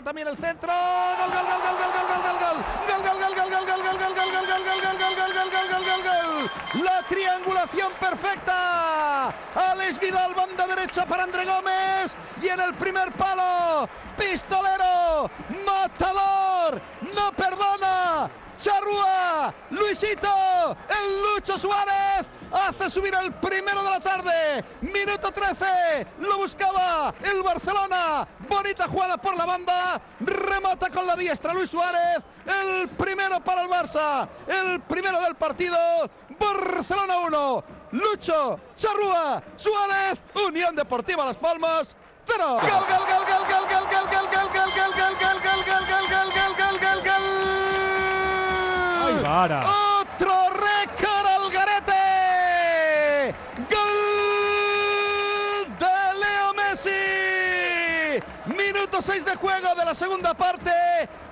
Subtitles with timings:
[0.00, 0.72] también el centro.
[6.82, 9.28] La triangulación perfecta.
[9.54, 12.16] Alex Vidal, banda derecha para André Gómez.
[12.40, 13.86] Y en el primer palo,
[14.16, 15.30] pistolero,
[15.66, 16.80] matador,
[17.14, 18.30] no perdona.
[18.62, 20.28] Charrúa, Luisito,
[20.88, 24.64] el Lucho Suárez hace subir el primero de la tarde.
[24.82, 28.28] Minuto 13, lo buscaba el Barcelona.
[28.48, 32.18] Bonita jugada por la banda, remata con la diestra Luis Suárez.
[32.46, 35.76] El primero para el Barça, el primero del partido.
[36.38, 41.96] Barcelona 1, Lucho, Charrúa, Suárez, Unión Deportiva Las Palmas.
[42.24, 42.60] Cero.
[42.60, 46.06] Gol, gol, gol, gol, gol, gol, gol, gol, gol, gol, gol, gol, gol, gol, gol,
[46.06, 47.61] gol, gol, gol, gol,
[49.42, 53.34] Otro récord al garete.
[53.68, 58.22] Gol de Leo Messi.
[58.46, 60.70] Minuto 6 de juego de la segunda parte.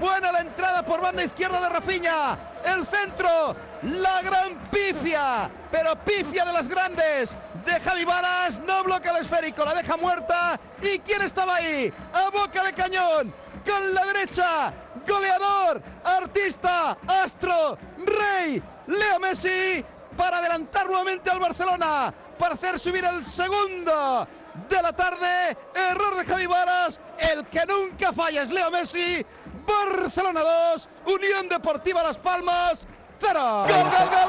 [0.00, 2.36] Buena la entrada por banda izquierda de Rafinha.
[2.64, 3.54] El centro.
[3.82, 5.48] La gran pifia.
[5.70, 7.36] Pero pifia de las grandes.
[7.64, 8.58] De Javi Varas.
[8.60, 9.64] No bloquea el esférico.
[9.64, 10.58] La deja muerta.
[10.80, 11.92] ¿Y quién estaba ahí?
[12.12, 13.34] A boca de cañón.
[13.64, 14.72] Con la derecha.
[15.06, 15.82] Goleador.
[16.04, 16.96] Artista.
[17.06, 17.78] Astro.
[18.04, 18.62] Rey.
[18.86, 19.84] Leo Messi.
[20.16, 22.12] Para adelantar nuevamente al Barcelona.
[22.38, 24.26] Para hacer subir el segundo
[24.68, 25.56] de la tarde.
[25.74, 27.00] Error de Javi Varas.
[27.18, 29.24] El que nunca falla es Leo Messi.
[29.66, 30.88] Barcelona 2.
[31.06, 32.86] Unión Deportiva Las Palmas.
[33.20, 33.66] 0.
[33.68, 34.21] Gol, gol, gol, gol, gol,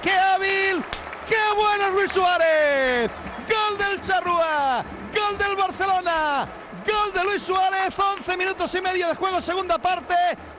[0.00, 0.84] qué hábil!
[1.26, 3.10] ¡Qué bueno Luis Suárez!
[3.48, 6.48] Gol del Charrúa, gol del Barcelona,
[6.86, 10.14] gol de Luis Suárez, 11 minutos y medio de juego, segunda parte.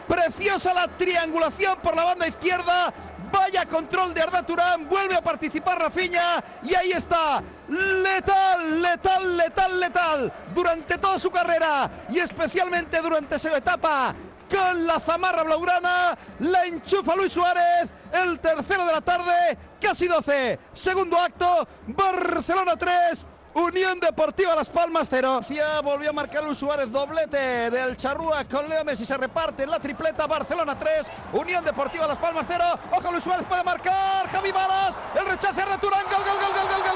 [0.07, 2.93] Preciosa la triangulación por la banda izquierda.
[3.31, 7.41] Vaya control de Arda Turán, vuelve a participar Rafinha y ahí está.
[7.67, 10.33] Letal, letal, letal, letal.
[10.53, 14.13] Durante toda su carrera y especialmente durante esa etapa
[14.53, 20.59] con la zamarra blaugrana, la enchufa Luis Suárez, el tercero de la tarde, casi 12,
[20.73, 23.25] segundo acto, Barcelona 3,
[23.55, 25.41] Unión Deportiva Las Palmas 0.
[25.83, 29.05] Volvió a marcar Luis Suárez doblete del Charrúa con Leo Messi.
[29.05, 30.25] Se reparte la tripleta.
[30.25, 31.11] Barcelona 3.
[31.33, 32.63] Unión Deportiva Las Palmas 0.
[32.93, 34.27] Ojo, Luis Suárez puede marcar.
[34.29, 34.99] Javi Balas.
[35.13, 36.03] El rechace de Turán.
[36.09, 36.83] Gol, gol, gol, gol, gol.
[36.83, 36.92] gol.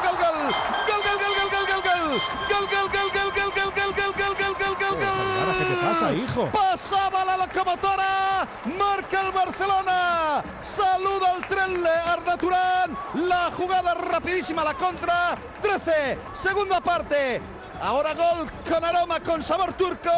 [6.45, 12.95] Pasaba la locomotora, marca el Barcelona, saluda al tren Arda Turán,
[13.27, 17.41] la jugada rapidísima, la contra, 13, segunda parte.
[17.81, 20.11] Ahora gol con aroma, con sabor turco.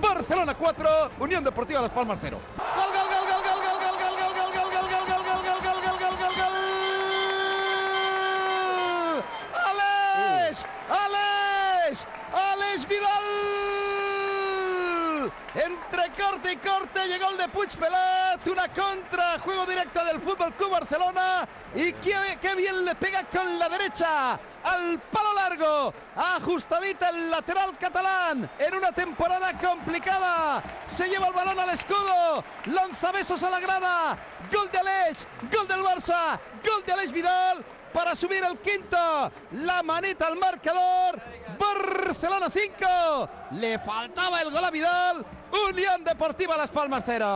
[0.00, 2.38] Barcelona 4, Unión Deportiva Las Palmas 0.
[2.56, 3.15] Gol, gol, gol, gol, gol,
[15.56, 20.52] Entre corte y corte llegó el de Puig Pelat, una contra, juego directo del Fútbol
[20.52, 21.48] Club Barcelona.
[21.74, 27.78] Y qué, qué bien le pega con la derecha al palo largo, ajustadita el lateral
[27.78, 28.50] catalán.
[28.58, 34.18] En una temporada complicada, se lleva el balón al escudo, lanza besos a la grada,
[34.52, 39.82] gol de Alex, gol del Barça, gol de Alex Vidal para subir el quinto, la
[39.82, 41.18] manita al marcador,
[41.56, 45.24] Barcelona 5, le faltaba el gol a Vidal,
[45.70, 47.24] Unión Deportiva Las Palmas 0.